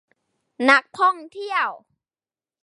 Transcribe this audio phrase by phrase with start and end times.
[0.69, 1.69] นักท่องเที่ยว